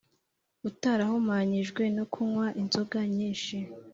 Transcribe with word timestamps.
utarahumanyijwe 0.69 1.83
no 1.95 2.03
kunywa 2.13 2.45
inzoga 2.61 2.99
nyinshi 3.15 3.57